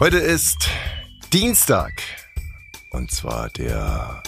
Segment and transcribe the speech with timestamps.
[0.00, 0.68] Heute ist
[1.32, 1.92] Dienstag.
[2.90, 4.22] Und zwar der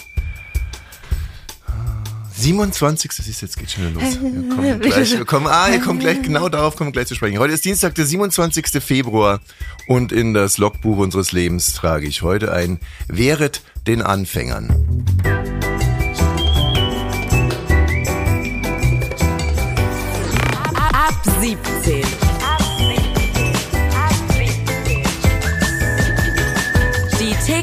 [2.35, 3.09] 27.
[3.13, 4.19] Siehst du, jetzt geht schon wieder los.
[4.21, 7.15] Wir kommen gleich, wir kommen, ah, wir kommen gleich, genau darauf kommen wir gleich zu
[7.15, 7.39] sprechen.
[7.39, 8.83] Heute ist Dienstag, der 27.
[8.83, 9.39] Februar
[9.87, 15.40] und in das Logbuch unseres Lebens trage ich heute ein Wehret den Anfängern.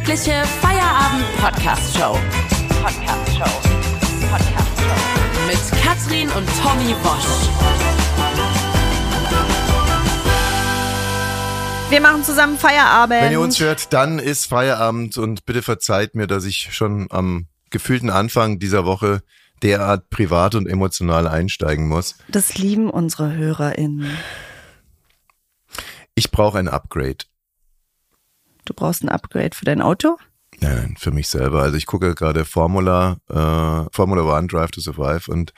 [0.09, 2.19] Tägliche Feierabend-Podcast-Show.
[2.83, 3.61] Podcast-Show.
[4.31, 5.47] Podcast-Show.
[5.47, 7.27] Mit Katrin und Tommy Bosch.
[11.91, 13.21] Wir machen zusammen Feierabend.
[13.21, 17.47] Wenn ihr uns hört, dann ist Feierabend und bitte verzeiht mir, dass ich schon am
[17.69, 19.21] gefühlten Anfang dieser Woche
[19.63, 22.15] derart privat und emotional einsteigen muss.
[22.29, 24.17] das lieben unsere HörerInnen.
[26.15, 27.28] Ich brauche ein Upgrade.
[28.69, 30.19] Du brauchst ein Upgrade für dein Auto?
[30.61, 31.63] Nein, nein, für mich selber.
[31.63, 35.55] Also ich gucke gerade Formula, äh, Formula One Drive to Survive und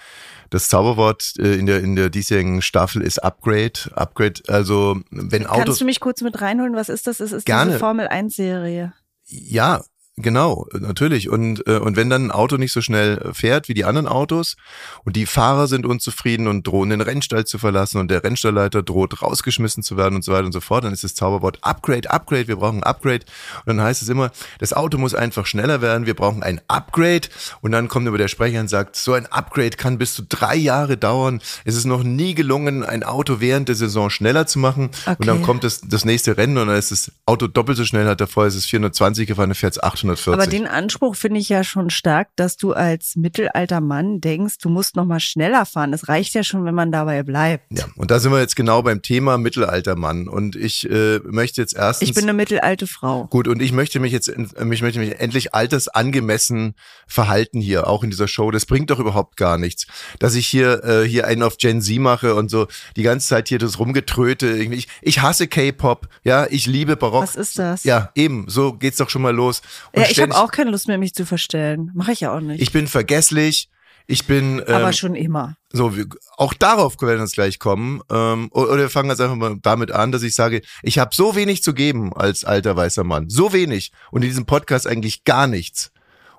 [0.51, 3.91] das Zauberwort äh, in der in der diesjährigen Staffel ist Upgrade.
[3.97, 4.43] Upgrade.
[4.47, 6.77] Also wenn Autos Kannst du mich kurz mit reinholen?
[6.77, 7.19] Was ist das?
[7.19, 7.73] Es ist Gerne.
[7.73, 8.93] diese Formel 1 Serie.
[9.25, 9.83] Ja,
[10.17, 11.29] genau, natürlich.
[11.31, 14.57] Und, äh, und wenn dann ein Auto nicht so schnell fährt wie die anderen Autos
[15.05, 19.23] und die Fahrer sind unzufrieden und drohen den Rennstall zu verlassen und der Rennstallleiter droht
[19.23, 22.49] rausgeschmissen zu werden und so weiter und so fort, dann ist das Zauberwort Upgrade, Upgrade,
[22.49, 23.25] wir brauchen ein Upgrade.
[23.65, 27.29] Und dann heißt es immer, das Auto muss einfach schneller werden, wir brauchen ein Upgrade.
[27.63, 30.57] Und dann kommt über der Sprecher und sagt, so ein Upgrade kann bis zu drei
[30.57, 31.41] Jahre dauern.
[31.65, 34.91] Es ist noch nie gelungen, ein Auto während der Saison schneller zu machen.
[35.19, 35.47] Und dann Okay.
[35.47, 38.47] kommt das, das nächste Rennen und dann ist das Auto doppelt so schnell, hat davor
[38.47, 39.79] ist es 420 gefahren, dann fährt es
[40.13, 40.33] 840.
[40.33, 44.69] Aber den Anspruch finde ich ja schon stark, dass du als mittelalter Mann denkst, du
[44.69, 45.93] musst noch mal schneller fahren.
[45.93, 47.67] Es reicht ja schon, wenn man dabei bleibt.
[47.71, 50.29] ja, und da sind wir jetzt genau beim Thema Mittelaltermann.
[50.29, 52.09] Und ich äh, möchte jetzt erstens.
[52.09, 53.27] Ich bin eine mittelalte Frau.
[53.27, 56.75] Gut, und ich möchte mich jetzt, ich möchte mich endlich altersangemessen
[57.07, 58.51] verhalten hier, auch in dieser Show.
[58.51, 59.87] Das bringt doch überhaupt gar nichts,
[60.19, 63.49] dass ich hier äh, hier einen auf Gen Z mache und so die ganze Zeit
[63.49, 64.57] hier das Rumgetröte.
[64.57, 67.23] Ich, ich hasse K-Pop, ja, ich liebe Barock.
[67.23, 67.85] Was ist das?
[67.85, 69.63] Ja, eben, so geht's doch schon mal los.
[69.93, 71.91] Und Ja, ich habe auch keine Lust mehr, mich zu verstellen.
[71.95, 72.61] Mache ich ja auch nicht.
[72.63, 73.69] ich bin vergesslich.
[74.07, 75.57] Ich bin ähm, Aber schon immer.
[75.73, 76.07] so, wir,
[76.37, 78.01] auch darauf werden wir uns gleich kommen.
[78.11, 81.37] Ähm, oder wir fangen jetzt einfach mal damit an, dass ich sage, ich habe so
[81.37, 83.29] wenig zu geben als alter weißer Mann.
[83.31, 83.93] So wenig.
[84.11, 85.93] Und in diesem Podcast eigentlich gar nichts.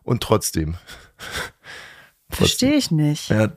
[0.03, 0.75] Und trotzdem.
[2.29, 3.29] Verstehe ich nicht.
[3.29, 3.49] Ja,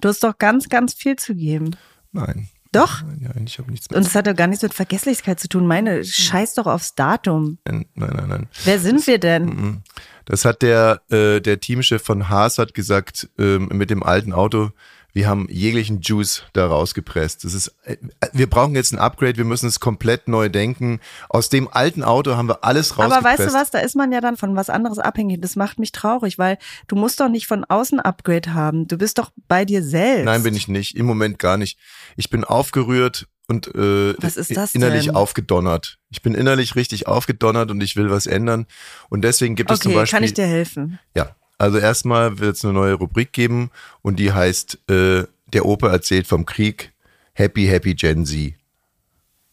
[0.00, 1.76] Du hast doch ganz, ganz viel zu geben.
[2.12, 2.48] nein.
[2.72, 3.02] Doch.
[3.20, 3.98] Ja, ich habe nichts mehr.
[3.98, 5.66] Und es hat doch gar nichts mit Vergesslichkeit zu tun.
[5.66, 7.58] Meine, scheiß doch aufs Datum.
[7.64, 8.48] Nein, nein, nein.
[8.64, 9.44] Wer sind wir denn?
[9.44, 9.82] Mhm.
[10.24, 14.70] Das hat der, äh, der Teamchef von Haas hat gesagt, ähm, mit dem alten Auto,
[15.12, 17.44] wir haben jeglichen Juice da rausgepresst.
[17.44, 17.96] Das ist, äh,
[18.32, 21.00] wir brauchen jetzt ein Upgrade, wir müssen es komplett neu denken.
[21.28, 23.16] Aus dem alten Auto haben wir alles rausgepresst.
[23.18, 25.40] Aber weißt du was, da ist man ja dann von was anderes abhängig.
[25.40, 28.86] Das macht mich traurig, weil du musst doch nicht von außen Upgrade haben.
[28.88, 30.24] Du bist doch bei dir selbst.
[30.26, 30.96] Nein, bin ich nicht.
[30.96, 31.78] Im Moment gar nicht.
[32.16, 35.16] Ich bin aufgerührt und äh, Was ist das innerlich denn?
[35.16, 35.98] aufgedonnert.
[36.10, 38.66] Ich bin innerlich richtig aufgedonnert und ich will was ändern.
[39.08, 40.16] Und deswegen gibt es zum Okay, Beispiel.
[40.16, 41.00] kann ich dir helfen?
[41.16, 45.90] Ja, also erstmal wird es eine neue Rubrik geben und die heißt äh, Der Opa
[45.90, 46.92] erzählt vom Krieg.
[47.34, 48.54] Happy, happy Gen Z.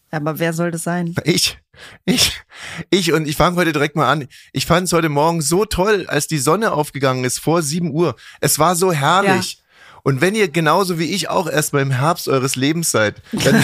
[0.10, 1.14] Aber wer soll das sein?
[1.26, 1.58] Ich,
[2.06, 2.42] ich,
[2.90, 4.28] ich und ich fange heute direkt mal an.
[4.54, 8.16] Ich fand es heute Morgen so toll, als die Sonne aufgegangen ist vor 7 Uhr.
[8.40, 9.62] Es war so herrlich.
[10.04, 13.64] Und wenn ihr genauso wie ich auch erst mal im Herbst eures Lebens seid, dann,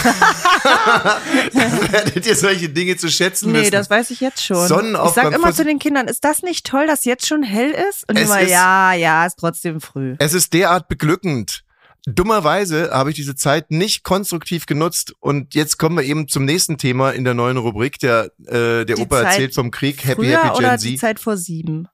[1.54, 3.72] dann werdet ihr solche Dinge zu schätzen Nee, wissen.
[3.72, 4.68] das weiß ich jetzt schon.
[4.68, 7.72] Sonnenaufgang ich sag immer zu den Kindern, ist das nicht toll, dass jetzt schon hell
[7.90, 8.04] ist?
[8.10, 10.16] Und Es immer, ist- ja, ja, ist trotzdem früh.
[10.20, 11.64] Es ist derart beglückend.
[12.06, 16.78] Dummerweise habe ich diese Zeit nicht konstruktiv genutzt und jetzt kommen wir eben zum nächsten
[16.78, 17.98] Thema in der neuen Rubrik.
[18.00, 20.04] Der, äh, der Die Opa Zeit erzählt vom Krieg.
[20.04, 21.00] Happy, happy oder Gen die Z.
[21.00, 21.88] Zeit vor sieben?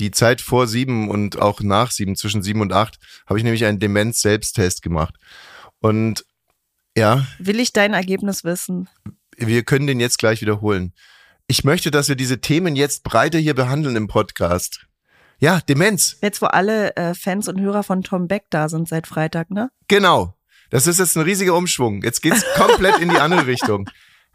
[0.00, 3.64] Die Zeit vor sieben und auch nach sieben, zwischen sieben und acht, habe ich nämlich
[3.64, 5.14] einen Demenz-Selbsttest gemacht.
[5.80, 6.24] Und
[6.96, 8.88] ja, Will ich dein Ergebnis wissen?
[9.38, 10.92] wir können den jetzt gleich wiederholen.
[11.46, 14.86] Ich möchte, dass wir diese Themen jetzt breiter hier behandeln im Podcast.
[15.38, 16.18] Ja, Demenz.
[16.20, 19.70] Jetzt, wo alle äh, Fans und Hörer von Tom Beck da sind seit Freitag, ne?
[19.86, 20.34] Genau.
[20.70, 22.02] Das ist jetzt ein riesiger Umschwung.
[22.02, 23.88] Jetzt geht's komplett in die andere Richtung.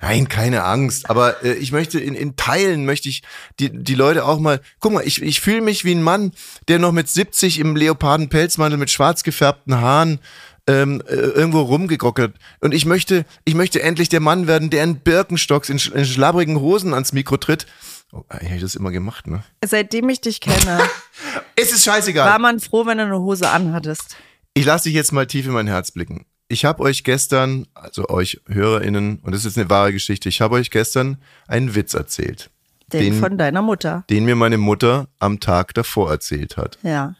[0.04, 1.10] Nein, keine Angst.
[1.10, 3.24] Aber äh, ich möchte in, in Teilen möchte ich
[3.62, 4.60] die, die Leute auch mal.
[4.82, 6.34] Guck mal, ich, ich fühle mich wie ein Mann,
[6.68, 10.20] der noch mit 70 im Leopardenpelzmantel mit schwarz gefärbten Haaren
[10.68, 12.36] ähm, äh, irgendwo rumgegrockert.
[12.60, 16.04] Und ich möchte, ich möchte endlich der Mann werden, der in Birkenstocks, in, sch in
[16.04, 17.66] schlabbrigen Hosen ans Mikro tritt.
[18.12, 19.42] Oh, eigentlich ich das immer gemacht, ne?
[19.66, 20.80] Seitdem ich dich kenne,
[21.56, 22.30] Es ist scheißegal.
[22.30, 24.18] war man froh, wenn du eine Hose anhattest.
[24.54, 26.26] Ich lasse dich jetzt mal tief in mein Herz blicken.
[26.54, 30.56] Ich habe euch gestern, also euch HörerInnen, und das ist eine wahre Geschichte, ich habe
[30.56, 31.18] euch gestern
[31.48, 32.50] einen Witz erzählt,
[32.92, 34.06] Den, Den- von deiner Mutter.
[34.10, 36.78] den mir meine Mutter am Tag davor erzählt hat.
[36.84, 37.16] Ja.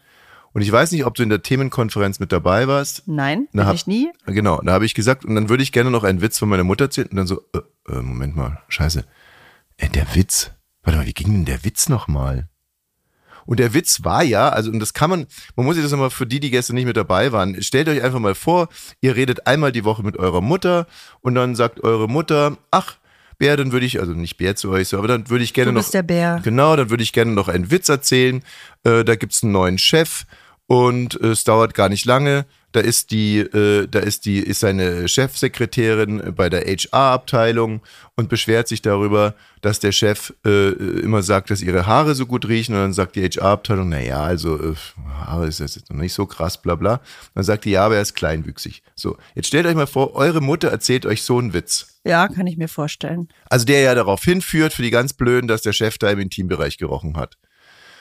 [0.52, 3.02] Und ich weiß nicht, ob du in der Themenkonferenz mit dabei warst.
[3.06, 4.08] Nein, bin hab- ich nie.
[4.26, 6.62] Genau, da habe ich gesagt, und dann würde ich gerne noch einen Witz von meiner
[6.62, 7.08] Mutter erzählen.
[7.08, 7.58] Und dann so, äh,
[7.92, 9.04] äh, Moment mal, scheiße.
[9.78, 10.52] Äh, der Witz.
[10.84, 12.48] Warte mal, wie ging denn der Witz nochmal?
[13.46, 15.26] Und der Witz war ja, also, und das kann man,
[15.56, 18.02] man muss sich das nochmal für die, die gestern nicht mit dabei waren, stellt euch
[18.02, 18.68] einfach mal vor,
[19.00, 20.86] ihr redet einmal die Woche mit eurer Mutter
[21.20, 22.96] und dann sagt eure Mutter, ach,
[23.38, 25.70] Bär, dann würde ich, also nicht Bär zu euch, so, aber dann würde ich gerne
[25.72, 25.80] Du noch.
[25.82, 26.40] bist der Bär.
[26.44, 28.42] Genau, dann würde ich gerne noch einen Witz erzählen.
[28.84, 30.24] Äh, da gibt's einen neuen Chef
[30.66, 32.46] und äh, es dauert gar nicht lange.
[32.72, 37.82] Da ist die, äh, da ist die, ist seine Chefsekretärin bei der HR-Abteilung
[38.16, 42.48] und beschwert sich darüber, dass der Chef äh, immer sagt, dass ihre Haare so gut
[42.48, 44.74] riechen und dann sagt die HR-Abteilung, na ja, also äh,
[45.24, 47.00] Haare ist jetzt noch nicht so krass, bla bla.
[47.36, 48.82] Dann sagt die, ja, aber er ist kleinwüchsig.
[48.96, 52.00] So, jetzt stellt euch mal vor, eure Mutter erzählt euch so einen Witz.
[52.04, 53.28] Ja, kann ich mir vorstellen.
[53.48, 56.76] Also der ja darauf hinführt, für die ganz Blöden, dass der Chef da im Intimbereich
[56.76, 57.38] gerochen hat.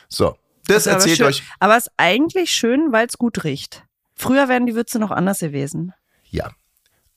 [0.09, 0.35] So,
[0.67, 1.27] das aber erzählt schön.
[1.27, 1.43] euch.
[1.59, 3.83] Aber es ist eigentlich schön, weil es gut riecht.
[4.15, 5.93] Früher wären die Witze noch anders gewesen.
[6.29, 6.51] Ja.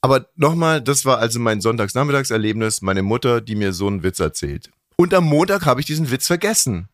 [0.01, 4.71] Aber nochmal, das war also mein Sonntagsnachmittagserlebnis, meine Mutter, die mir so einen Witz erzählt.
[4.97, 6.89] Und am Montag habe ich diesen Witz vergessen.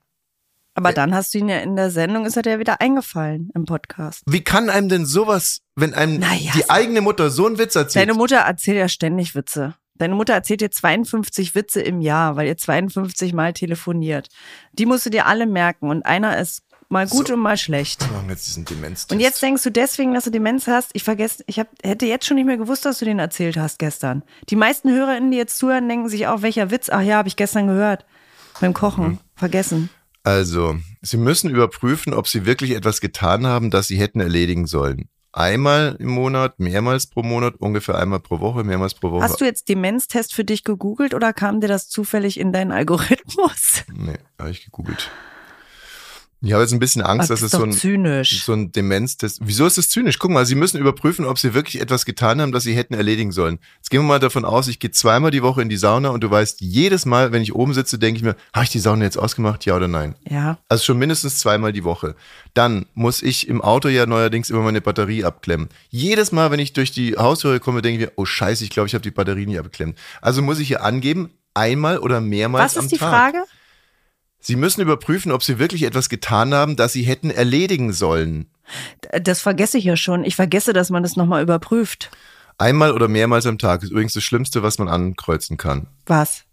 [0.74, 3.66] Aber dann hast du ihn ja in der Sendung, ist er dir wieder eingefallen im
[3.66, 4.22] Podcast.
[4.26, 8.08] Wie kann einem denn sowas, wenn einem Naja, die eigene Mutter so einen Witz erzählt?
[8.08, 9.74] Deine Mutter erzählt ja ständig Witze.
[9.98, 14.28] Deine Mutter erzählt dir 52 Witze im Jahr, weil ihr 52 Mal telefoniert.
[14.72, 17.34] Die musst du dir alle merken und einer ist mal gut So.
[17.34, 18.00] und mal schlecht.
[18.08, 19.12] Wir machen jetzt diesen Demenztest.
[19.12, 20.90] Und jetzt denkst du deswegen, dass du Demenz hast?
[20.92, 23.78] Ich vergesse, ich hab, hätte jetzt schon nicht mehr gewusst, dass du den erzählt hast
[23.78, 24.22] gestern.
[24.50, 26.90] Die meisten HörerInnen, die jetzt zuhören, denken sich auch, welcher Witz?
[26.90, 28.04] Ach ja, habe ich gestern gehört.
[28.60, 29.04] Beim Kochen.
[29.06, 29.18] Mhm.
[29.36, 29.90] Vergessen.
[30.24, 35.08] Also, Sie müssen überprüfen, ob Sie wirklich etwas getan haben, das Sie hätten erledigen sollen.
[35.32, 39.24] Einmal im Monat, mehrmals pro Monat, ungefähr einmal pro Woche, mehrmals pro Woche.
[39.24, 43.84] Hast du jetzt Demenztest für dich gegoogelt oder kam dir das zufällig in deinen Algorithmus?
[43.92, 45.10] Nee, habe ich gegoogelt.
[46.44, 48.44] Ich habe jetzt ein bisschen Angst, Ach, dass es so ein, zynisch.
[48.44, 49.38] so ein Demenztest.
[49.44, 50.18] Wieso ist das zynisch?
[50.18, 53.30] Guck mal, Sie müssen überprüfen, ob Sie wirklich etwas getan haben, das Sie hätten erledigen
[53.30, 53.60] sollen.
[53.76, 56.24] Jetzt gehen wir mal davon aus, ich gehe zweimal die Woche in die Sauna und
[56.24, 59.04] du weißt, jedes Mal, wenn ich oben sitze, denke ich mir, habe ich die Sauna
[59.04, 60.16] jetzt ausgemacht, ja oder nein?
[60.28, 60.58] Ja.
[60.68, 62.16] Also schon mindestens zweimal die Woche.
[62.54, 65.68] Dann muss ich im Auto ja neuerdings immer meine Batterie abklemmen.
[65.90, 68.88] Jedes Mal, wenn ich durch die Haustüre komme, denke ich mir, oh scheiße, ich glaube,
[68.88, 69.96] ich habe die Batterie nie abgeklemmt.
[70.20, 73.10] Also muss ich hier angeben, einmal oder mehrmals Was am ist die Tag.
[73.32, 73.44] Frage?
[74.42, 78.50] Sie müssen überprüfen, ob Sie wirklich etwas getan haben, das Sie hätten erledigen sollen.
[79.22, 80.24] Das vergesse ich ja schon.
[80.24, 82.10] Ich vergesse, dass man das nochmal überprüft.
[82.58, 85.86] Einmal oder mehrmals am Tag ist übrigens das Schlimmste, was man ankreuzen kann.
[86.06, 86.44] Was?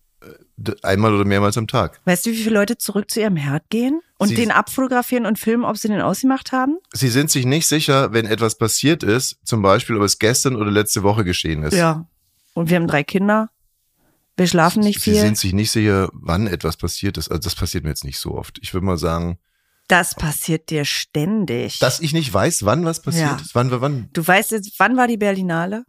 [0.58, 2.00] D- Einmal oder mehrmals am Tag.
[2.06, 5.40] Weißt du, wie viele Leute zurück zu ihrem Herd gehen und Sie- den abfotografieren und
[5.40, 6.78] filmen, ob sie den ausgemacht haben?
[6.94, 10.70] Sie sind sich nicht sicher, wenn etwas passiert ist, zum Beispiel, ob es gestern oder
[10.72, 11.74] letzte Woche geschehen ist.
[11.76, 12.06] Ja.
[12.54, 13.50] Und wir haben drei Kinder.
[14.40, 15.20] Wir schlafen nicht Sie viel.
[15.22, 17.30] sind sich nicht sicher, wann etwas passiert ist.
[17.30, 18.58] Also das passiert mir jetzt nicht so oft.
[18.62, 19.38] Ich würde mal sagen,
[19.88, 21.80] Das passiert dir ständig.
[21.80, 23.36] dass ich nicht weiß, wann was passiert Ja.
[23.36, 23.54] ist.
[23.56, 24.10] Wann war wann?
[24.14, 25.84] du weißt jetzt, wann war die Berlinale?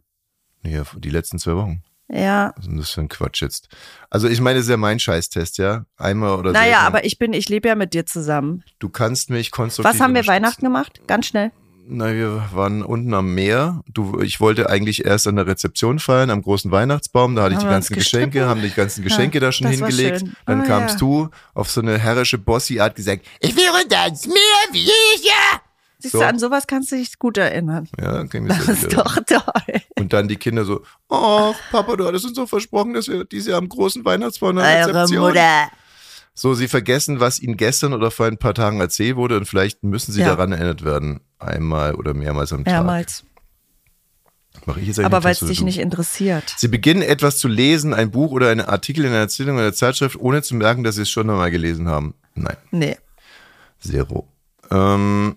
[0.63, 1.81] Nee, die letzten zwei Wochen.
[2.13, 2.51] Ja.
[2.57, 3.69] Was ist denn das für ein Quatsch jetzt?
[4.09, 5.85] Also ich meine, das ist ja mein Scheißtest, ja?
[5.95, 6.87] Einmal oder Naja, seltener.
[6.87, 8.63] aber ich bin, ich lebe ja mit dir zusammen.
[8.79, 10.27] Du kannst mich konstruktiv Was haben wir.
[10.27, 10.99] Weihnachten gemacht?
[11.07, 11.51] Ganz schnell.
[11.87, 13.81] Na, wir waren unten am Meer.
[13.91, 17.35] Du, ich wollte eigentlich erst an der Rezeption feiern, am großen Weihnachtsbaum.
[17.35, 20.23] Da hatte ich die ganzen Geschenke, haben die ganzen Geschenke da schon hingelegt.
[20.45, 20.99] Dann Ah, kamst ja.
[20.99, 24.35] du auf so eine herrische Bossy-Art gesagt, ich will runter ins Meer,
[24.71, 25.59] wie ich, ja.
[25.99, 26.19] Siehst So.
[26.19, 27.87] du, an sowas kannst du dich gut erinnern.
[27.99, 29.81] Ja, kann ich mich Das ist doch toll.
[29.99, 33.47] Und dann die Kinder so, oh, Papa, du hattest uns doch versprochen, dass wir dieses
[33.49, 35.27] Jahr am großen Weihnachtsbaum eine Eure Rezeption.
[35.27, 35.69] Mutter.
[36.41, 39.83] So, sie vergessen, was ihnen gestern oder vor ein paar Tagen erzählt wurde und vielleicht
[39.83, 40.29] müssen sie Ja.
[40.29, 41.19] daran erinnert werden.
[41.37, 42.73] Einmal oder mehrmals am Tag.
[42.73, 43.23] Mehrmals.
[44.65, 46.55] Mach ich jetzt Aber weil es dich du- nicht interessiert.
[46.57, 49.73] Sie beginnen etwas zu lesen, ein Buch oder einen Artikel in einer Erzählung oder einer
[49.73, 52.15] Zeitschrift, ohne zu merken, dass sie es schon einmal gelesen haben.
[52.33, 52.97] Nein, Nee.
[53.79, 54.27] zero.
[54.71, 55.35] Ähm,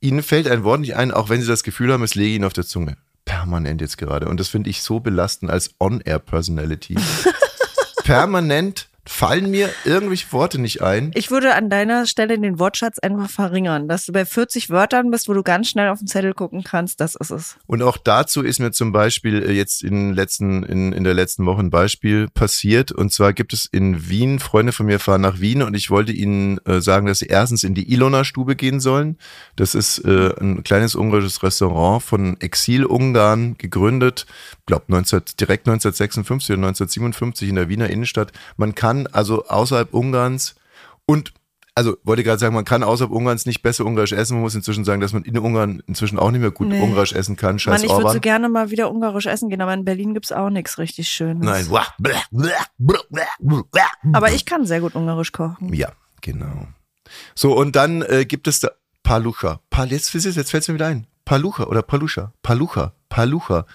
[0.00, 2.44] ihnen fällt ein Wort nicht ein, auch wenn sie das Gefühl haben, es lege ihnen
[2.44, 2.96] auf der Zunge.
[3.24, 4.26] Permanent jetzt gerade.
[4.28, 6.96] Und das finde ich so belastend als On-Air-Personality.
[8.04, 11.10] Permanent fallen mir irgendwelche Worte nicht ein.
[11.14, 15.28] Ich würde an deiner Stelle den Wortschatz einfach verringern, dass du bei 40 Wörtern bist,
[15.28, 17.00] wo du ganz schnell auf den Zettel gucken kannst.
[17.00, 17.56] Das ist es.
[17.66, 21.46] Und auch dazu ist mir zum Beispiel äh, jetzt in, letzten, in, in der letzten
[21.46, 22.92] Woche ein Beispiel passiert.
[22.92, 26.12] Und zwar gibt es in Wien, Freunde von mir fahren nach Wien und ich wollte
[26.12, 29.18] ihnen äh, sagen, dass sie erstens in die Ilona-Stube gehen sollen.
[29.56, 34.26] Das ist äh, ein kleines ungarisches Restaurant von Exil-Ungarn gegründet,
[34.66, 38.32] glaube 19, direkt 1956 oder 1957 in der Wiener Innenstadt.
[38.56, 40.54] Man kann also außerhalb Ungarns
[41.06, 41.32] und
[41.74, 44.34] also wollte gerade sagen, man kann außerhalb Ungarns nicht besser Ungarisch essen.
[44.34, 46.82] Man muss inzwischen sagen, dass man in Ungarn inzwischen auch nicht mehr gut Nee.
[46.82, 47.58] Ungarisch essen kann.
[47.58, 50.32] Scheiß Mann, ich würde so gerne mal wieder ungarisch essen gehen, aber in Berlin gibt's
[50.32, 51.44] auch nichts richtig Schönes.
[51.44, 51.66] Nein.
[54.12, 55.72] Aber ich kann sehr gut ungarisch kochen.
[55.72, 56.66] Ja, genau.
[57.34, 58.70] So, und dann äh, gibt es da
[59.02, 59.60] Palucha.
[59.70, 61.06] Pal jetzt, jetzt fällt es mir wieder ein.
[61.24, 62.32] Palucha oder Palucha.
[62.42, 62.92] Palucha.
[63.08, 63.66] Palucha.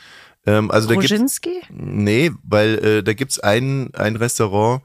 [0.46, 1.62] Ähm, also da gibt's, Roginski?
[1.70, 4.82] Nee, weil äh, da gibt's ein, ein Restaurant,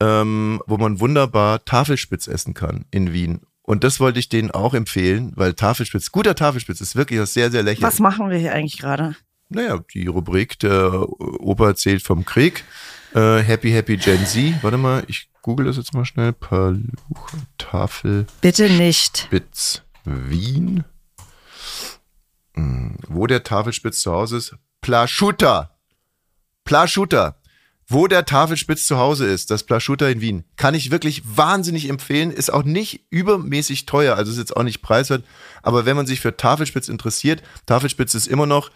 [0.00, 3.40] ähm, wo man wunderbar Tafelspitz essen kann in Wien.
[3.62, 7.50] Und das wollte ich denen auch empfehlen, weil Tafelspitz, guter Tafelspitz ist wirklich was sehr,
[7.50, 7.82] sehr lächerlich.
[7.82, 9.16] Was machen wir hier eigentlich gerade?
[9.48, 12.64] Naja, die Rubrik, der Opa erzählt vom Krieg.
[13.14, 14.62] Äh, Happy Happy Gen Z.
[14.62, 16.32] Warte mal, ich google das jetzt mal schnell.
[16.32, 19.28] Palucha Tafelspitz Bitte nicht.
[20.04, 20.84] Wien.
[22.54, 24.56] Hm, Wo der Tafelspitz zu Hause ist?
[24.80, 25.70] Plaschuta.
[26.64, 27.36] Plaschuta.
[27.88, 32.32] Wo der Tafelspitz zu Hause ist, das Plaschuta in Wien, kann ich wirklich wahnsinnig empfehlen.
[32.32, 35.24] Ist auch nicht übermäßig teuer, also ist jetzt auch nicht preiswert.
[35.62, 38.70] Aber wenn man sich für Tafelspitz interessiert, Tafelspitz ist immer noch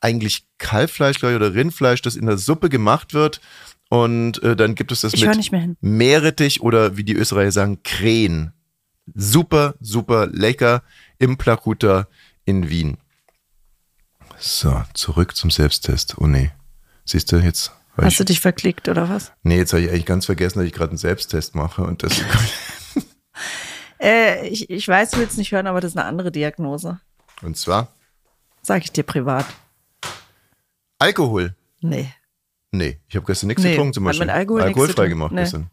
[0.00, 3.40] eigentlich Kalbfleisch, glaube ich, oder Rindfleisch, das in der Suppe gemacht wird.
[3.88, 5.76] Und äh, dann gibt es das Ich mit.
[5.80, 8.52] Meerrettich oder wie die Österreicher sagen, Krähen.
[9.14, 10.82] Super, super lecker
[11.18, 12.08] im Plakuta
[12.44, 12.96] in Wien.
[14.38, 16.16] So, zurück zum Selbsttest.
[16.18, 16.50] Oh nee.
[17.04, 17.72] Siehst du, jetzt.
[18.04, 19.32] Hast ich, du dich verklickt oder was?
[19.42, 21.82] nee, jetzt habe ich eigentlich ganz vergessen, dass ich gerade einen Selbsttest mache.
[21.82, 22.12] Und das,
[24.00, 27.00] Äh, ich, ich weiß, du willst nicht hören, aber das ist eine andere Diagnose.
[27.42, 27.88] und zwar
[28.62, 29.46] Sag ich dir privat.
[30.98, 31.54] Alkohol.
[31.80, 32.12] Nee.
[32.72, 34.26] Nee, ich habe gestern nichts Nee, getrunken zum Beispiel.
[34.26, 35.42] mit Alkohol Alkoholfrei gemacht Nee.
[35.42, 35.70] gestern.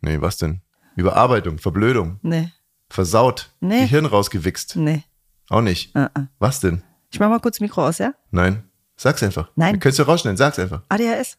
[0.00, 0.60] Nee, was denn?
[0.96, 2.50] Überarbeitung, Verblödung, Nee.
[2.90, 3.80] versaut, Nee.
[3.82, 4.76] Gehirn rausgewichst.
[4.76, 5.04] Nee.
[5.48, 5.94] Auch nicht.
[5.94, 6.26] Uh -uh.
[6.38, 6.82] Was denn?
[7.10, 8.14] Ich mach mal kurz Mikro aus, ja?
[8.30, 8.64] Nein.
[8.96, 9.50] Sag's einfach.
[9.56, 9.78] Nein.
[9.80, 10.82] Können du rausschneiden, sag's einfach.
[10.88, 11.38] ADHS.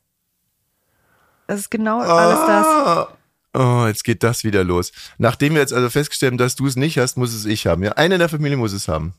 [1.48, 2.66] Das ist genau alles das.
[2.66, 3.18] Ah.
[3.56, 4.92] Oh, jetzt geht das wieder los.
[5.20, 7.84] Nachdem wir jetzt also festgestellt haben, dass du es nicht hast, muss es ich haben.
[7.84, 9.14] Ja, einer in der Familie muss es haben.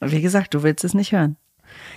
[0.00, 1.36] Wie gesagt, du willst es nicht hören.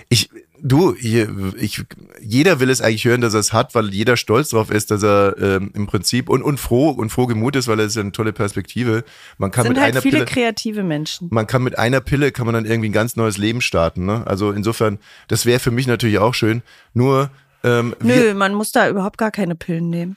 [0.08, 1.84] Ich, du, ich,
[2.20, 5.02] jeder will es eigentlich hören, dass er es hat, weil jeder stolz drauf ist, dass
[5.02, 8.02] er ähm, im Prinzip und, und froh und froh gemut ist, weil es ist ja
[8.02, 9.04] eine tolle Perspektive.
[9.36, 11.28] Man kann sind mit halt einer viele Pille, kreative Menschen.
[11.30, 14.04] man kann mit einer Pille kann man dann irgendwie ein ganz neues Leben starten.
[14.04, 14.26] Ne?
[14.26, 16.62] Also insofern, das wäre für mich natürlich auch schön.
[16.94, 17.30] Nur,
[17.64, 20.16] ähm, Nö, man muss da überhaupt gar keine Pillen nehmen.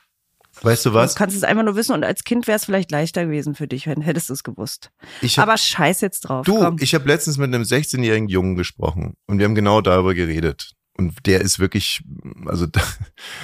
[0.61, 1.13] weißt du was?
[1.13, 3.67] Du kannst es einfach nur wissen und als Kind wäre es vielleicht leichter gewesen für
[3.67, 4.91] dich, wenn hättest du es gewusst.
[5.21, 6.45] Ich hab- Aber scheiß jetzt drauf.
[6.45, 6.77] Du, komm.
[6.79, 10.71] ich habe letztens mit einem 16-jährigen Jungen gesprochen und wir haben genau darüber geredet.
[10.97, 12.03] Und der ist wirklich,
[12.45, 12.81] also da,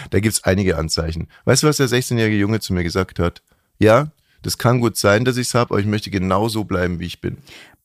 [0.10, 1.30] da gibt's einige Anzeichen.
[1.46, 3.42] Weißt du, was der 16-jährige Junge zu mir gesagt hat?
[3.80, 4.12] Ja,
[4.44, 7.22] das kann gut sein, dass ich's hab, aber ich möchte genau so bleiben, wie ich
[7.22, 7.38] bin.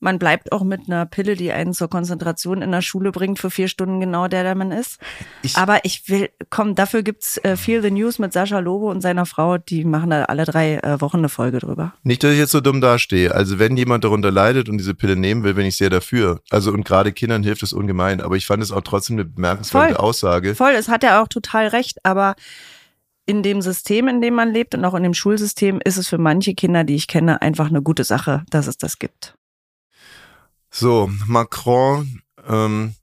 [0.02, 3.50] Man bleibt auch mit einer Pille, die einen zur Konzentration in der Schule bringt, für
[3.50, 4.99] vier Stunden genau der, der man ist.
[5.42, 9.00] Ich- Aber ich will, komm, dafür gibt's äh, Feel the News mit Sascha Lobo und
[9.00, 11.94] seiner Frau, die machen da alle drei äh, Wochen eine Folge drüber.
[12.02, 13.35] Nicht, dass ich jetzt so dumm dastehe.
[13.35, 16.40] Also wenn jemand darunter leidet und diese Pille nehmen will, bin ich sehr dafür.
[16.50, 18.21] Also und gerade Kindern hilft es ungemein.
[18.21, 20.04] Aber ich fand es auch trotzdem eine bemerkenswerte Voll.
[20.04, 20.54] Aussage.
[20.56, 22.35] Voll, es hat er auch total recht, aber
[23.25, 26.18] in dem System, in dem man lebt und auch in dem Schulsystem ist es für
[26.18, 29.35] manche Kinder, die ich kenne, einfach eine gute Sache, dass es das gibt.
[30.75, 32.95] So, Macron, ähm,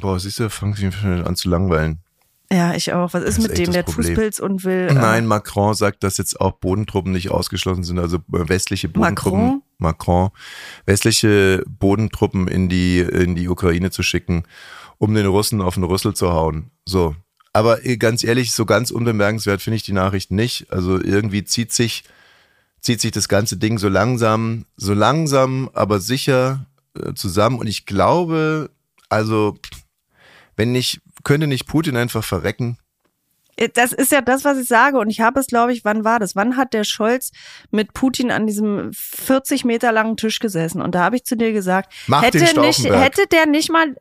[0.00, 1.98] boah, siehst du, fangen sie schon an zu langweilen.
[2.52, 3.12] Ja, ich auch.
[3.12, 3.72] Was ist, ist mit dem?
[3.72, 4.06] Der Problem.
[4.06, 4.86] Fußpilz und will.
[4.88, 9.40] Äh, Nein, Macron sagt, dass jetzt auch Bodentruppen nicht ausgeschlossen sind, also äh, westliche Bodentruppen.
[9.40, 9.62] Macron?
[9.78, 10.30] Macron,
[10.86, 14.44] westliche Bodentruppen in die, in die Ukraine zu schicken,
[14.98, 16.70] um den Russen auf den Rüssel zu hauen.
[16.84, 17.16] So.
[17.52, 20.70] Aber äh, ganz ehrlich, so ganz unbemerkenswert finde ich die Nachricht nicht.
[20.70, 22.04] Also irgendwie zieht sich,
[22.80, 26.66] zieht sich das ganze Ding so langsam, so langsam, aber sicher
[27.14, 27.58] zusammen.
[27.58, 28.70] Und ich glaube,
[29.08, 29.58] also,
[30.56, 32.78] wenn nicht, könnte nicht Putin einfach verrecken?
[33.56, 34.98] Äh, Das ist ja das, was ich sage.
[34.98, 36.36] Und ich habe es, glaube ich, wann war das?
[36.36, 37.32] Wann hat der Scholz
[37.70, 40.80] mit Putin an diesem 40 Meter langen Tisch gesessen?
[40.80, 43.96] Und da habe ich zu dir gesagt, Mach hätte, nicht, hätte der nicht mal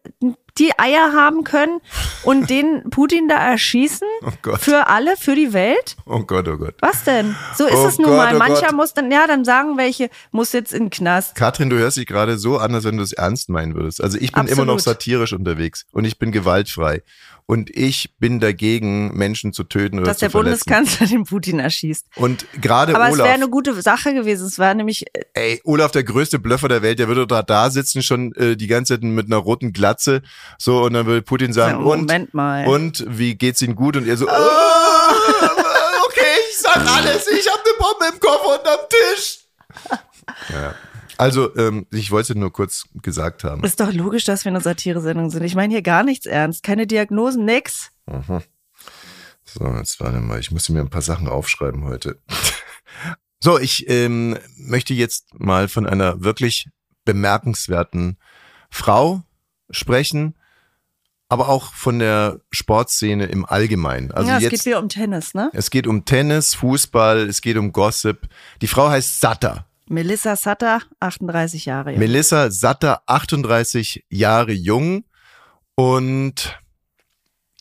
[0.57, 1.81] die Eier haben können
[2.23, 4.07] und den Putin da erschießen?
[4.25, 4.61] Oh Gott.
[4.61, 5.97] Für alle, für die Welt?
[6.05, 6.75] Oh Gott, oh Gott.
[6.79, 7.35] Was denn?
[7.55, 8.35] So ist Oh es nun Gott, mal.
[8.35, 11.35] oh Mancher muss dann, ja, dann sagen welche, muss jetzt in den Knast.
[11.35, 14.01] Katrin, du hörst dich gerade so an, als wenn du es ernst meinen würdest.
[14.01, 14.63] Also ich bin Absolut.
[14.63, 17.01] immer noch satirisch unterwegs und ich bin gewaltfrei.
[17.47, 20.63] Und ich bin dagegen, Menschen zu töten oder Dass zu der verletzen.
[20.67, 22.07] Bundeskanzler den Putin erschießt.
[22.15, 24.47] Und gerade Aber es wäre Olaf, eine gute Sache gewesen.
[24.47, 27.69] Es war nämlich, äh, ey, Olaf, der größte Blöffer der Welt, der würde da da
[27.69, 30.23] sitzen, schon äh, die ganze Zeit mit einer roten Glatze.
[30.57, 32.65] So, und dann würde Putin sagen, Ja, und, Moment mal.
[32.67, 33.95] und wie geht's Ihnen gut?
[33.95, 35.11] Und er so, "Ah,
[36.07, 39.39] okay, ich sag alles, ich habe eine Bombe im Koffer unterm Tisch.
[40.49, 40.73] Ja.
[41.17, 43.63] Also, ähm, ich wollte nur kurz gesagt haben.
[43.63, 45.43] ist doch logisch, dass wir eine Satire-Sendung sind.
[45.43, 46.63] Ich meine hier gar nichts ernst.
[46.63, 47.91] Keine Diagnosen, nix.
[49.43, 52.19] So, jetzt warte mal, ich musste mir ein paar Sachen aufschreiben heute.
[53.43, 56.67] So, ich ähm, möchte jetzt mal von einer wirklich
[57.03, 58.17] bemerkenswerten
[58.71, 59.21] Frau
[59.69, 60.33] sprechen,
[61.29, 64.11] aber auch von der Sportszene im Allgemeinen.
[64.11, 65.51] Also ja, es jetzt, geht wieder um Tennis, ne?
[65.53, 68.27] es geht um Tennis, Fußball, es geht um Gossip.
[68.61, 69.67] Die Frau heißt Satter.
[69.87, 71.99] Melissa Sutter, 38 Jahre jung.
[71.99, 75.05] Melissa Satter, 38 Jahre jung.
[75.75, 76.59] Und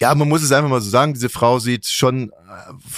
[0.00, 2.32] ja, man muss es einfach mal so sagen, diese Frau sieht schon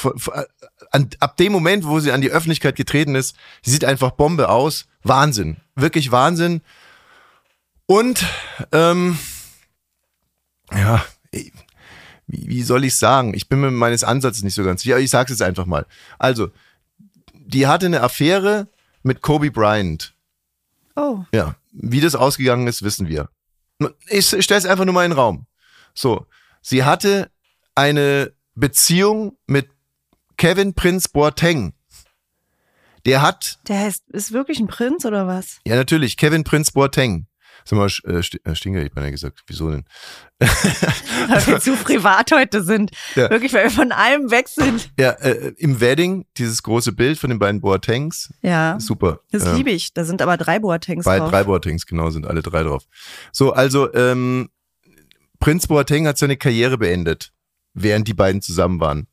[0.04, 0.44] äh,
[0.92, 4.48] äh, ab dem Moment, wo sie an die Öffentlichkeit getreten ist, sie sieht einfach Bombe
[4.48, 4.86] aus.
[5.02, 5.56] Wahnsinn.
[5.74, 6.62] Wirklich Wahnsinn.
[7.86, 8.24] Und
[8.72, 9.18] ähm,
[10.72, 11.52] ja, wie,
[12.26, 13.34] wie soll ich sagen?
[13.34, 15.86] Ich bin mir meines Ansatzes nicht so ganz sicher, aber ich sag's jetzt einfach mal.
[16.18, 16.50] Also,
[17.32, 18.68] die hatte eine Affäre
[19.06, 20.14] mit Kobe Bryant.
[20.96, 23.28] Oh, Ja, wie das ausgegangen ist, wissen wir.
[24.08, 25.46] Ich stelle es einfach nur mal in den Raum.
[25.94, 26.26] So,
[26.62, 27.30] sie hatte
[27.74, 29.68] eine Beziehung mit
[30.36, 31.74] Kevin Prince Boateng.
[33.04, 35.60] Der hat, der heißt, ist wirklich ein Prinz oder was?
[35.64, 37.26] ja natürlich, Kevin Prince Boateng.
[37.68, 38.20] Sag mal, äh,
[38.50, 39.84] äh, Stinger, ich meine gesagt, wieso denn?
[40.38, 42.92] Weil wir zu privat heute sind.
[43.16, 43.28] Ja.
[43.30, 44.90] Wirklich, weil wir von allem weg sind.
[44.98, 49.20] Ja, äh, im Wedding, dieses große Bild von den beiden Boatengs, Ja, super.
[49.32, 49.92] das Ähm, liebe ich.
[49.94, 51.30] Da sind aber drei Boatengs Bei drauf.
[51.30, 52.84] drei Boatengs, genau, sind alle drei drauf.
[53.32, 54.50] So, also ähm,
[55.40, 57.32] Prinz Boateng hat seine Karriere beendet,
[57.74, 59.06] während die beiden zusammen waren.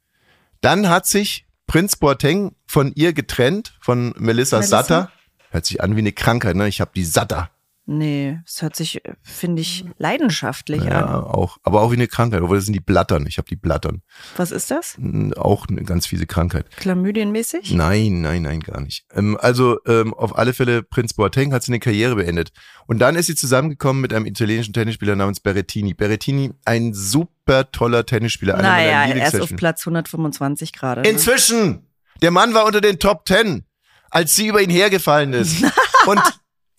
[0.62, 4.84] Dann hat sich Prinz Boateng von ihr getrennt, von Melissa, Melissa?
[4.84, 5.12] Satter.
[5.50, 6.68] Hört sich an wie eine Krankheit, ne?
[6.68, 7.50] Ich habe die Satter.
[7.86, 11.24] Nee, es hört sich, äh, finde ich, leidenschaftlich Ja, an.
[11.26, 11.58] auch.
[11.64, 12.42] Aber auch wie eine Krankheit.
[12.42, 13.26] Obwohl das sind die Blattern.
[13.28, 14.02] Ich habe die Blattern.
[14.38, 14.98] Was ist das?
[15.36, 16.66] Auch eine ganz fiese Krankheit.
[16.78, 17.74] Chlamydienmäßig?
[17.74, 19.06] Nein, nein, nein, gar nicht.
[19.14, 22.52] Ähm, also ähm, auf alle Fälle, Prinz Boateng hat seine Karriere beendet.
[22.88, 25.94] Und dann ist sie zusammengekommen mit einem italienischen Tennisspieler namens Berrettini.
[25.94, 28.62] Berrettini, ein super toller Tennisspieler.
[28.62, 29.54] Naja, er ist auf.
[29.58, 31.02] Platz 125 gerade.
[31.02, 31.10] Ne?
[31.10, 31.86] Inzwischen!
[32.22, 33.66] Der Mann war unter den Top Ten,
[34.10, 35.64] als sie über ihn hergefallen ist.
[36.08, 36.22] und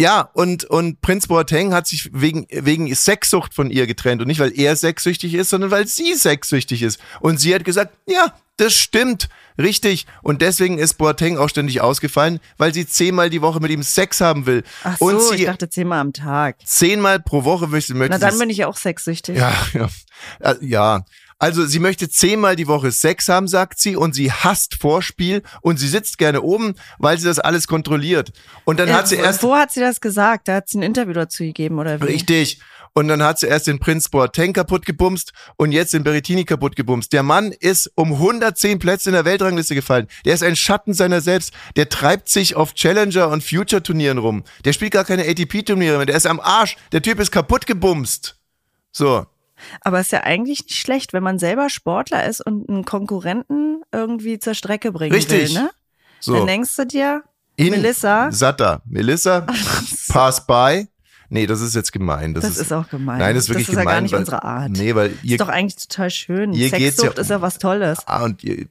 [0.00, 4.20] ja, und, und Prinz Boateng hat sich wegen, wegen Sexsucht von ihr getrennt.
[4.20, 7.00] Und nicht, weil er sexsüchtig ist, sondern weil sie sexsüchtig ist.
[7.20, 10.06] Und sie hat gesagt, ja, das stimmt, richtig.
[10.22, 14.20] Und deswegen ist Boateng auch ständig ausgefallen, weil sie zehnmal die Woche mit ihm Sex
[14.20, 14.62] haben will.
[14.82, 16.56] Ach so, und ich sie dachte zehnmal am Tag.
[16.64, 19.36] zehnmal pro Woche möchte, möchte Na, dann bin ich ja auch sexsüchtig.
[19.36, 19.88] ja, ja.
[20.40, 21.04] Äh, Ja.
[21.38, 25.78] Also sie möchte zehnmal die Woche Sex haben, sagt sie, und sie hasst Vorspiel und
[25.78, 28.32] sie sitzt gerne oben, weil sie das alles kontrolliert.
[28.64, 30.48] Und dann Äh, hat sie erst Wo hat sie das gesagt?
[30.48, 32.04] Da hat sie ein Interview dazu gegeben, oder wie?
[32.04, 32.60] richtig.
[32.96, 36.76] Und dann hat sie erst den Prinz Boateng kaputt gebumst und jetzt den Berrettini kaputt
[36.76, 37.12] gebumst.
[37.12, 40.06] Der Mann ist um 110 Plätze in der Weltrangliste gefallen.
[40.24, 41.52] Der ist ein Schatten seiner selbst.
[41.74, 44.44] Der treibt sich auf Challenger und Future Turnieren rum.
[44.64, 46.06] Der spielt gar keine ATP Turniere mehr.
[46.06, 46.76] Der ist am Arsch.
[46.92, 48.36] Der Typ ist kaputt gebumst.
[48.92, 49.26] So.
[49.80, 54.38] Aber ist ja eigentlich nicht schlecht, wenn man selber Sportler ist und einen Konkurrenten irgendwie
[54.38, 55.54] zur Strecke bringen Richtig.
[55.54, 55.70] will, ne?
[56.20, 56.34] So.
[56.36, 57.22] Dann denkst du dir,
[57.56, 58.32] In Melissa?
[58.32, 58.82] Satter.
[58.86, 59.46] Melissa,
[60.08, 60.88] pass by.
[61.28, 62.34] Nee, das ist jetzt gemein.
[62.34, 63.18] Das, das ist auch gemein.
[63.18, 63.94] Nein, das ist wirklich Das ist ja gemein.
[63.96, 64.70] gar nicht weil, unsere Art.
[64.72, 66.52] Nee, weil ihr, ist doch eigentlich total schön.
[66.52, 67.98] ihr Sexsucht ja- ist ja was Tolles.
[68.06, 68.66] ah, und ihr,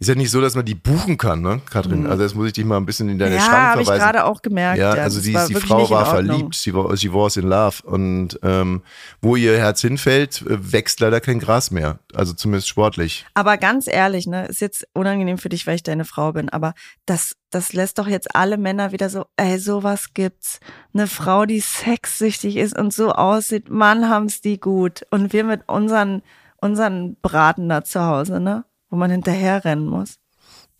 [0.00, 2.06] ist ja nicht so, dass man die buchen kann, ne, Katrin?
[2.06, 3.36] Also jetzt muss ich dich mal ein bisschen in deine Mhm.
[3.40, 4.04] ja, Schrank habe ich verweisen.
[4.04, 4.78] gerade auch gemerkt.
[4.78, 7.82] Ja, ja, also das die, die Frau war verliebt, sie war, she was in love.
[7.84, 8.82] Und ähm,
[9.20, 11.98] wo ihr Herz hinfällt, äh, wächst leider kein Gras mehr.
[12.14, 13.26] Also zumindest sportlich.
[13.34, 16.74] Aber ganz ehrlich, ne, ist jetzt unangenehm für dich, weil ich deine Frau bin, aber
[17.06, 20.60] das, das lässt doch jetzt alle Männer wieder so, ey, sowas gibt's.
[20.92, 25.06] Eine Frau, die sexsüchtig ist und so aussieht, Mann, haben's die gut.
[25.10, 26.22] Und wir mit unseren,
[26.56, 30.18] unseren Braten da zu Hause, ne, wo man hinterher rennen muss.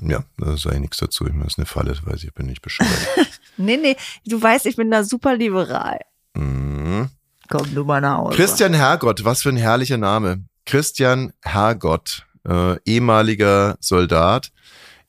[0.01, 1.27] Ja, da sei nichts dazu.
[1.27, 2.91] Ich meine, das ist eine Falle, das weiß ich, ich bin nicht bescheuert.
[3.61, 5.99] Nee, nee, du weißt, ich bin da super liberal.
[6.35, 7.09] mhm.
[7.51, 8.37] Komm du mal nach Hause.
[8.37, 10.45] Christian Hergott, was für ein herrlicher Name.
[10.65, 14.53] Christian Hergott, äh, ehemaliger Soldat,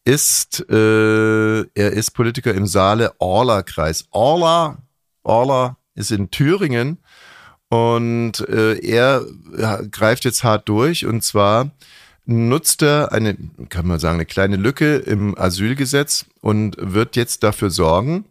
[0.06, 4.06] ist, äh, er ist Politiker im Saale-Orla-Kreis.
[4.12, 4.78] Orla,
[5.24, 6.98] Orla ist in Thüringen
[7.70, 9.24] und äh, er
[9.92, 11.72] greift jetzt hart durch und zwar
[12.26, 13.36] nutzt er eine,
[13.70, 18.26] kann man sagen, eine kleine Lücke im Asylgesetz und wird jetzt dafür sorgen,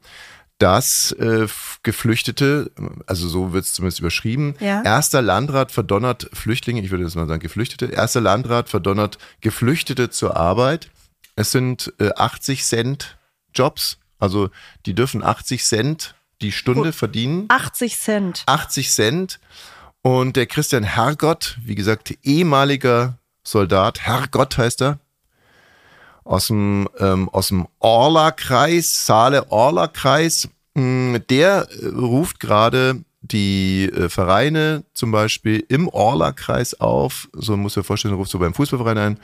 [0.59, 1.47] dass äh,
[1.85, 2.71] Geflüchtete,
[3.07, 4.83] also so wird es zumindest überschrieben, Ja.
[4.83, 10.37] erster Landrat verdonnert Flüchtlinge, ich würde jetzt mal sagen Geflüchtete, erster Landrat verdonnert Geflüchtete zur
[10.37, 10.91] Arbeit.
[11.39, 13.17] Es sind äh, 80 Cent
[13.55, 14.51] Jobs, also
[14.87, 17.45] die dürfen 80 Cent die Stunde verdienen.
[17.47, 18.43] 80 Cent.
[18.47, 19.39] 80 Cent.
[20.03, 24.99] Und der Christian Hergott, wie gesagt, ehemaliger Soldat, Hergott heißt er,
[26.25, 34.83] aus dem, ähm, aus dem Orla-Kreis, Saale-Orla-Kreis, mh, der äh, ruft gerade die äh, Vereine
[34.93, 37.29] zum Beispiel im Orla-Kreis auf.
[37.33, 39.21] So muss man vorstellen, ruft so beim Fußballverein ein.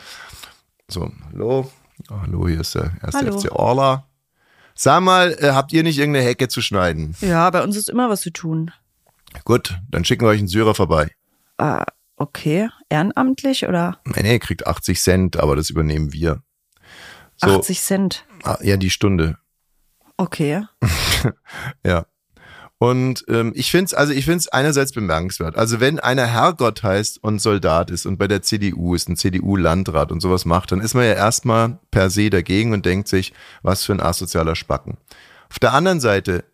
[0.86, 1.72] So, hallo,
[2.10, 3.38] hallo, hier ist der erste Hallo.
[3.38, 4.06] FC Orla.
[4.74, 7.14] Sag mal, äh, habt ihr nicht irgendeine Hecke zu schneiden?
[7.20, 8.72] Ja, bei uns ist immer was zu tun.
[9.44, 11.10] Gut, dann schicken wir euch einen Syrer vorbei.
[11.58, 11.84] Ah,
[12.16, 12.68] okay.
[12.88, 16.42] Ehrenamtlich oder Nee, nee, kriegt 80 Cent, aber das übernehmen wir.
[17.36, 18.26] So, 80 Cent?
[18.44, 19.38] ah, ja, die Stunde.
[20.16, 20.64] Okay.
[21.84, 22.04] Ja.
[22.84, 25.56] Und ähm, ich finde es, also ich finde es einerseits bemerkenswert.
[25.56, 30.12] Also wenn einer Herrgott heißt und Soldat ist und bei der CDU ist, ein CDU-Landrat
[30.12, 33.84] und sowas macht, dann ist man ja erstmal per se dagegen und denkt sich, was
[33.84, 34.98] für ein asozialer Spacken.
[35.48, 36.44] Auf der anderen Seite,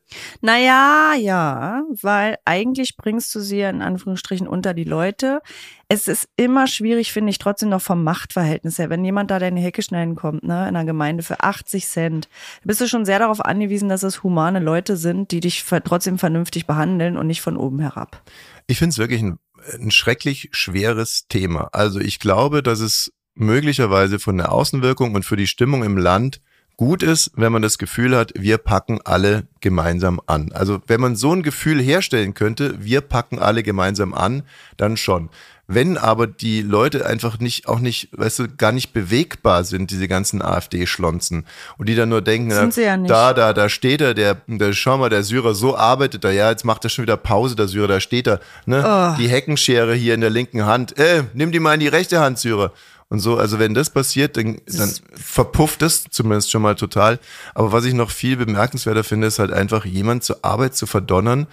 [0.41, 5.41] Naja, ja, weil eigentlich bringst du sie ja in Anführungsstrichen unter die Leute.
[5.89, 8.91] Es ist immer schwierig, finde ich, trotzdem noch vom Machtverhältnis her.
[8.91, 12.29] Wenn jemand da deine Hecke schneiden kommt, ne, in einer Gemeinde für 80 Cent,
[12.65, 16.67] bist du schon sehr darauf angewiesen, dass es humane Leute sind, die dich trotzdem vernünftig
[16.67, 18.23] behandeln und nicht von oben herab.
[18.67, 19.39] ich finde es wirklich ein,
[19.81, 21.69] ein schrecklich schweres Thema.
[21.73, 26.41] Also ich glaube, dass es möglicherweise von der Außenwirkung und für die Stimmung im Land
[26.81, 30.51] gut ist, wenn man das Gefühl hat, wir packen alle gemeinsam an.
[30.55, 34.45] Also wenn man so ein Gefühl herstellen könnte, wir packen alle gemeinsam an,
[34.79, 35.29] dann schon.
[35.67, 40.09] Wenn aber die Leute einfach nicht, auch nicht, weißt du, gar nicht bewegbar sind, diese
[40.09, 41.45] ganzen AfD-Schlonzen,
[41.77, 45.11] und die dann nur denken, ja da, da, da steht er, der, der, schau mal,
[45.11, 48.01] der Syrer, so arbeitet er, ja, jetzt macht er schon wieder Pause, der Syrer, da
[48.01, 49.21] steht er, ne, Oh.
[49.21, 52.39] die Heckenschere hier in der linken Hand, äh, nimm die mal in die rechte Hand,
[52.39, 52.73] Syrer.
[53.11, 57.19] Und so, also wenn das passiert, dann, dann verpufft es zumindest schon mal total.
[57.55, 61.49] Aber was ich noch viel bemerkenswerter finde, ist halt einfach jemand zur Arbeit zu verdonnern,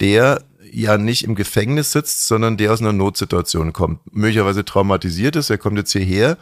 [0.00, 4.00] der ja nicht im Gefängnis sitzt, sondern der aus einer Notsituation kommt.
[4.14, 6.36] Möglicherweise traumatisiert ist, er kommt jetzt hierher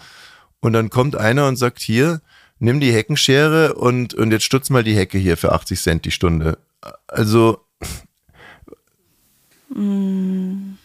[0.58, 2.20] und dann kommt einer und sagt, hier,
[2.58, 6.10] nimm die Heckenschere und, und jetzt stutz mal die Hecke hier für 80 Cent die
[6.10, 6.58] Stunde.
[7.06, 7.60] Also,
[9.74, 10.75] Ja,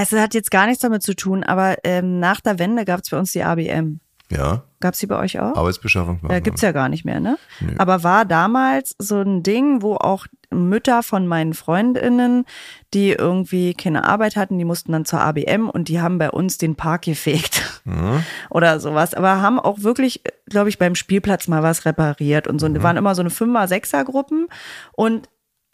[0.00, 3.10] es hat jetzt gar nichts damit zu tun, aber ähm, nach der Wende gab es
[3.10, 4.00] bei uns die ABM.
[4.30, 5.54] ja, Gab es die bei euch auch?
[5.54, 6.18] Arbeitsbeschaffung.
[6.28, 7.38] Ja, gibt's ja gar nicht mehr, ne?
[7.78, 12.44] Aber war damals so ein Ding, wo auch Mütter von meinen Freundinnen,
[12.92, 16.58] die irgendwie keine Arbeit hatten, die mussten dann zur ABM und die haben bei uns
[16.58, 17.82] den Park gefegt
[18.50, 19.14] oder sowas.
[19.14, 22.66] Aber haben auch wirklich, glaube ich, beim Spielplatz mal was repariert und so.
[22.66, 24.48] Und die waren immer so eine Fünfer-, Sechser-Gruppen
[24.96, 25.28] und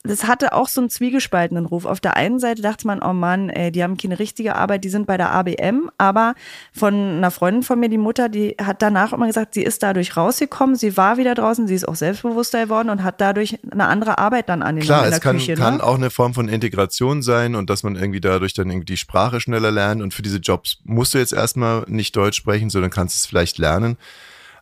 [0.04, 1.84] das hatte auch so einen zwiegespaltenen Ruf.
[1.84, 4.88] Auf der einen Seite dachte man, oh Mann, ey, die haben keine richtige Arbeit, die
[4.90, 5.90] sind bei der ABM.
[5.98, 6.34] Aber
[6.72, 10.16] von einer Freundin von mir, die Mutter, die hat danach immer gesagt, sie ist dadurch
[10.16, 14.18] rausgekommen, sie war wieder draußen, sie ist auch selbstbewusster geworden und hat dadurch eine andere
[14.18, 15.54] Arbeit dann angenommen Klar, in der es kann, Küche.
[15.54, 15.82] kann ne?
[15.82, 19.40] auch eine Form von Integration sein und dass man irgendwie dadurch dann irgendwie die Sprache
[19.40, 23.16] schneller lernt und für diese Jobs musst du jetzt erstmal nicht Deutsch sprechen, sondern kannst
[23.16, 23.96] es vielleicht lernen.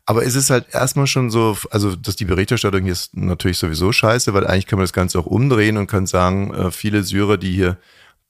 [0.08, 3.90] Aber es ist halt erstmal schon so, also dass die Berichterstattung hier ist natürlich sowieso
[3.90, 7.36] scheiße, weil eigentlich kann man das Ganze auch umdrehen und kann sagen, äh, viele Syrer,
[7.36, 7.76] die hier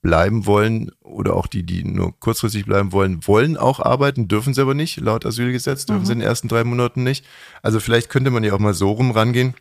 [0.01, 4.63] bleiben wollen oder auch die, die nur kurzfristig bleiben wollen, wollen auch arbeiten, dürfen sie
[4.63, 7.27] aber nicht, laut Asylgesetz dürfen sie in den ersten drei Monaten nicht.
[7.63, 9.55] Also vielleicht könnte man ja auch mal so rum rangehen,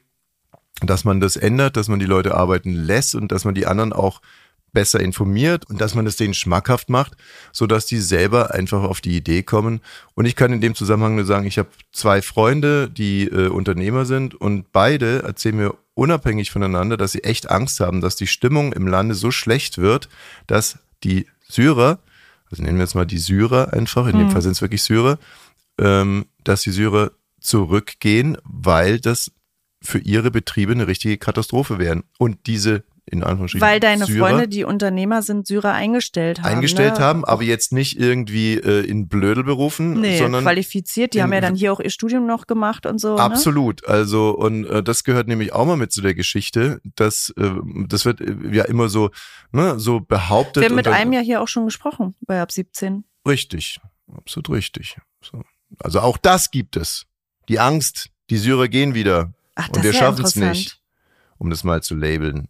[0.82, 3.92] dass man das ändert, dass man die Leute arbeiten lässt und dass man die anderen
[3.92, 4.22] auch
[4.76, 7.14] besser informiert und dass man es denen schmackhaft macht,
[7.52, 9.82] so dass die selber einfach auf die Idee kommen.
[10.14, 14.06] Und ich kann in dem Zusammenhang nur sagen, ich habe zwei Freunde, die äh, Unternehmer
[14.06, 18.72] sind und beide erzählen mir unabhängig voneinander, dass sie echt Angst haben, dass die Stimmung
[18.74, 20.10] im Lande so schlecht wird,
[20.46, 22.00] dass die Syrer,
[22.52, 25.18] also nennen wir jetzt mal die Syrer einfach, in dem Fall sind es wirklich Syrer,
[25.80, 29.32] ähm, dass die Syrer zurückgehen, weil das
[29.82, 32.04] für ihre Betriebe eine richtige Katastrophe wären.
[32.18, 36.56] Und diese, in Anführungsstrichen, Weil deine Syrer Freunde, die Unternehmer sind, Syrer eingestellt haben.
[36.56, 37.04] eingestellt ne?
[37.06, 41.14] haben, aber jetzt nicht irgendwie äh, in Blödelberufen, Nee, sondern qualifiziert.
[41.14, 43.16] Die in- haben ja dann hier auch ihr Studium noch gemacht und so.
[43.16, 43.22] Ne?
[43.22, 43.86] Absolut.
[43.88, 47.52] Also, und äh, das gehört nämlich auch mal mit zu der Geschichte, dass äh,
[47.88, 49.12] das wird äh, ja immer so,
[49.52, 50.62] ne, so behauptet.
[50.62, 53.04] Wir haben mit dann- einem ja hier auch schon gesprochen, bei ab 17.
[53.28, 53.80] Richtig,
[54.18, 54.98] absolut richtig.
[55.22, 55.44] So.
[55.80, 57.06] Also auch das gibt es.
[57.50, 59.32] Die Angst, die Syrer gehen wieder.
[59.54, 60.82] Ach, und wir ja schaffen es nicht,
[61.38, 62.48] um das mal zu labeln.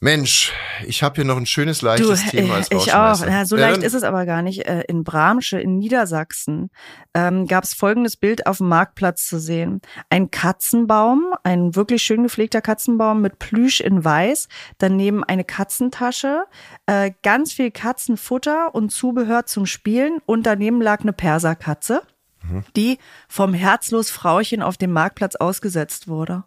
[0.00, 0.52] Mensch,
[0.86, 3.26] ich habe hier noch ein schönes, Du, leichtes Thema als ich auch.
[3.26, 4.64] Ja, so leicht ist es aber gar nicht.
[4.64, 6.70] Äh, In Bramsche in Niedersachsen
[7.14, 9.80] ähm, gab es folgendes Bild auf dem Marktplatz zu sehen.
[10.08, 14.46] Ein Katzenbaum, ein wirklich schön gepflegter Katzenbaum mit Plüsch in weiß,
[14.78, 16.44] daneben eine Katzentasche,
[16.86, 22.02] äh, ganz viel Katzenfutter und Zubehör zum Spielen und daneben lag eine Perserkatze,
[22.44, 22.62] Mhm.
[22.76, 26.44] die vom herzlos Frauchen auf dem Marktplatz ausgesetzt wurde.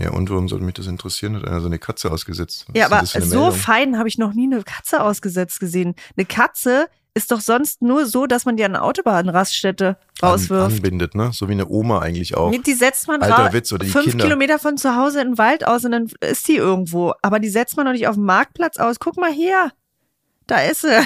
[0.00, 1.36] Ja, und warum sollte mich das interessieren?
[1.36, 2.64] Hat einer so eine Katze ausgesetzt?
[2.68, 3.52] Was Ja, aber so Meldung?
[3.52, 5.94] fein habe ich noch nie eine Katze ausgesetzt gesehen.
[6.16, 10.76] Eine Katze ist doch sonst nur so, dass man die an eine Autobahnraststätte An, rauswirft.
[10.76, 11.30] anbindet, ne?
[11.34, 12.50] So wie eine Oma eigentlich auch.
[12.50, 14.24] Die setzt man Alter Witz, oder die fünf Kinder.
[14.24, 17.12] Kilometer von zu Hause in den Wald aus und dann ist die irgendwo.
[17.20, 19.00] Aber die setzt man doch nicht auf dem Marktplatz aus.
[19.00, 19.70] Guck mal hier.
[20.46, 20.98] Da ist sie.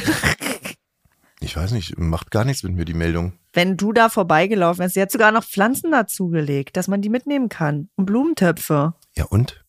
[1.41, 3.33] Ich weiß nicht, macht gar nichts mit mir die Meldung.
[3.55, 4.95] Wenn du da vorbeigelaufen wärst.
[4.95, 7.89] Sie hat sogar noch Pflanzen dazugelegt, dass man die mitnehmen kann.
[7.97, 8.95] Und Blumentöpfe.
[9.15, 9.65] Ja, und?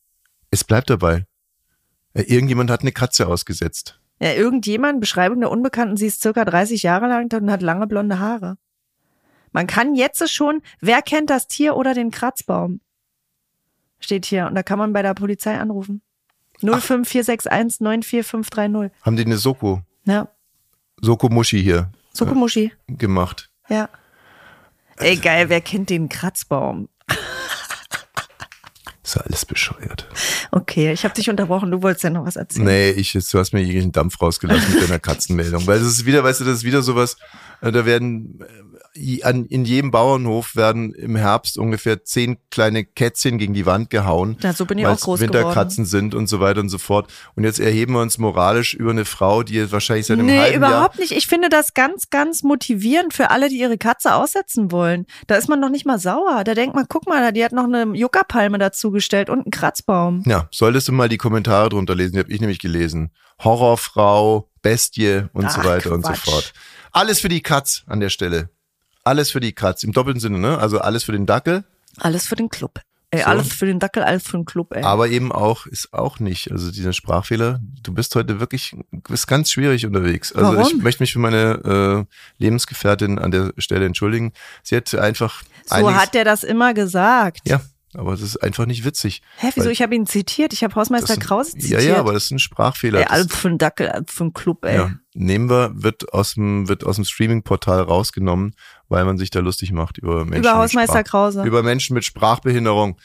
[0.51, 1.25] Es bleibt dabei.
[2.13, 3.99] Äh, Irgendjemand hat eine Katze ausgesetzt.
[4.19, 8.19] Ja, irgendjemand, Beschreibung der Unbekannten, sie ist circa 30 Jahre lang und hat lange blonde
[8.19, 8.57] Haare.
[9.51, 12.81] Man kann jetzt schon, wer kennt das Tier oder den Kratzbaum?
[13.99, 14.47] Steht hier.
[14.47, 16.01] Und da kann man bei der Polizei anrufen.
[16.61, 18.91] 05461 94530.
[19.01, 20.29] Haben die eine Soko, Ja.
[21.01, 22.71] Soko Muschi hier Sokomushi.
[22.87, 23.49] gemacht.
[23.69, 23.89] Ja.
[24.97, 26.89] Ey, geil, wer kennt den Kratzbaum?
[29.03, 30.07] Ist ja alles bescheuert.
[30.51, 32.65] Okay, ich habe dich unterbrochen, du wolltest ja noch was erzählen.
[32.65, 35.67] Nee, ich, du hast mir jeglichen Dampf rausgelassen mit deiner Katzenmeldung.
[35.67, 37.17] Weil das ist wieder, weißt du, das ist wieder sowas,
[37.61, 38.39] äh, da werden
[38.95, 44.37] in jedem Bauernhof werden im Herbst ungefähr zehn kleine Kätzchen gegen die Wand gehauen.
[44.41, 47.11] Ja, so weil es Winterkatzen sind und so weiter und so fort.
[47.35, 50.39] Und jetzt erheben wir uns moralisch über eine Frau, die jetzt wahrscheinlich seit einem Nee,
[50.39, 51.11] halben Jahr überhaupt nicht.
[51.11, 55.05] Ich finde das ganz, ganz motivierend für alle, die ihre Katze aussetzen wollen.
[55.27, 56.43] Da ist man noch nicht mal sauer.
[56.45, 60.23] Da denkt man, guck mal, die hat noch eine Juckerpalme dazugestellt und einen Kratzbaum.
[60.25, 63.11] Ja, solltest du mal die Kommentare drunter lesen, die habe ich nämlich gelesen.
[63.43, 66.23] Horrorfrau, Bestie und so Ach, weiter und so Quatsch.
[66.23, 66.53] fort.
[66.91, 68.49] Alles für die Katz an der Stelle.
[69.05, 69.83] Alles für die Katz.
[69.83, 70.57] Im doppelten Sinne, ne?
[70.57, 71.63] Also alles für den Dackel,
[71.97, 72.81] Alles für den Club.
[73.11, 73.27] Ey, So.
[73.27, 74.83] alles für den Dackel, alles für den Club, ey.
[74.83, 76.51] aber eben auch, ist auch nicht.
[76.51, 80.33] Also dieser Sprachfehler, du bist heute wirklich, du bist ganz schwierig unterwegs.
[80.33, 80.81] Also ich Warum?
[80.81, 82.07] möchte mich für meine
[82.39, 84.33] äh, Lebensgefährtin an der Stelle entschuldigen.
[84.63, 87.47] Sie hat einfach so hat der das immer gesagt.
[87.47, 87.61] Ja,
[87.93, 89.21] aber das ist einfach nicht witzig.
[89.37, 89.69] Hä, wieso?
[89.69, 90.51] Ich habe ihn zitiert.
[90.51, 91.83] Ich habe Hausmeister das- Krause Ja, zitiert.
[91.83, 92.99] ja, aber das ist ein Sprachfehler.
[92.99, 94.75] Ey, alles für den Dackel, alles für den Club, ey.
[94.75, 98.55] Ja, nehmen wir, wird aus dem, wird aus dem Streaming-Portal rausgenommen,
[98.89, 100.39] weil man sich da lustig macht über Menschen.
[100.43, 101.43] Über Hausmeister Sprach- Krause.
[101.43, 102.97] Über Menschen mit Sprachbehinderung.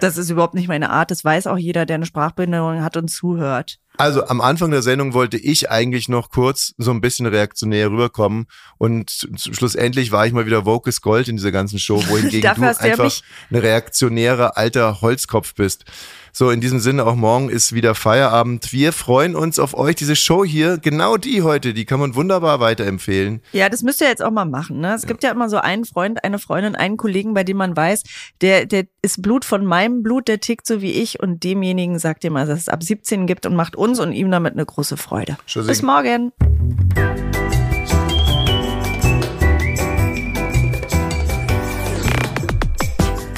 [0.00, 1.10] Das ist überhaupt nicht meine Art.
[1.10, 3.78] Das weiß auch jeder, der eine Sprachbehinderung hat und zuhört.
[3.98, 8.46] Also am Anfang der Sendung wollte ich eigentlich noch kurz so ein bisschen reaktionär rüberkommen
[8.78, 12.76] und schlussendlich war ich mal wieder Vocus Gold in dieser ganzen Show, wohingegen du ja
[12.78, 15.84] einfach mich- ein reaktionärer alter Holzkopf bist.
[16.32, 18.70] So, in diesem Sinne, auch morgen ist wieder Feierabend.
[18.70, 19.96] Wir freuen uns auf euch.
[19.96, 23.40] Diese Show hier, genau die heute, die kann man wunderbar weiterempfehlen.
[23.52, 24.80] Ja, das müsst ihr jetzt auch mal machen.
[24.80, 24.92] Ne?
[24.94, 28.02] Es gibt ja immer so einen Freund, eine Freundin, einen Kollegen, bei dem man weiß,
[28.42, 32.22] der, der ist Blut von meinem Blut, der tickt so wie ich und demjenigen sagt
[32.22, 34.96] ihr mal, dass es ab 17 gibt und macht uns und ihm damit eine große
[34.96, 35.36] Freude.
[35.46, 35.68] Tschüssi.
[35.68, 36.32] Bis morgen.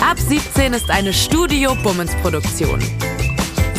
[0.00, 2.80] Ab 17 ist eine Studio Bummens Produktion.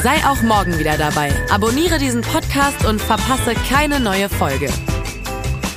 [0.03, 1.31] Sei auch morgen wieder dabei.
[1.51, 4.69] Abonniere diesen Podcast und verpasse keine neue Folge.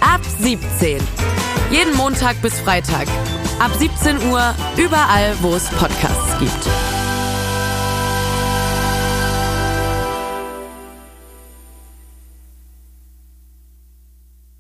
[0.00, 0.98] Ab 17.
[1.70, 3.08] Jeden Montag bis Freitag.
[3.58, 7.01] Ab 17 Uhr überall, wo es Podcasts gibt.